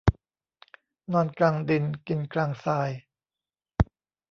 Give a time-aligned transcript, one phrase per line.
[1.11, 2.89] นอนกลางดินกินกลางทราย